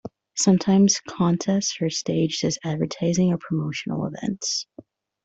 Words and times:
Sometimes, 0.35 0.99
contests 1.07 1.79
are 1.79 1.91
staged 1.91 2.43
as 2.43 2.57
advertising 2.63 3.31
or 3.33 3.37
promotional 3.37 4.07
events. 4.07 4.65